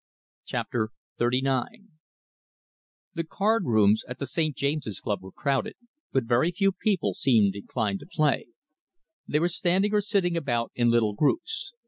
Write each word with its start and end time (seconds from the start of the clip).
CHAPTER 0.45 0.89
XXXIX 1.19 1.89
The 3.13 3.23
card 3.23 3.65
rooms 3.67 4.03
at 4.07 4.17
the 4.17 4.25
St. 4.25 4.55
James's 4.55 4.99
Club 4.99 5.21
were 5.21 5.31
crowded, 5.31 5.75
but 6.11 6.23
very 6.23 6.51
few 6.51 6.71
people 6.71 7.13
seemed 7.13 7.53
inclined 7.55 7.99
to 7.99 8.07
play. 8.11 8.47
They 9.27 9.37
were 9.39 9.47
standing 9.47 9.93
or 9.93 10.01
sitting 10.01 10.35
about 10.35 10.71
in 10.73 10.89
little 10.89 11.13
groups. 11.13 11.73